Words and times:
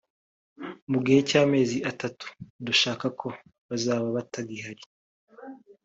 Mu 0.91 0.97
gihe 1.05 1.19
cy’amezi 1.29 1.77
atatu 1.91 2.25
dushaka 2.65 3.05
ko 3.19 3.27
bazaba 3.67 4.07
batagihari 4.15 4.83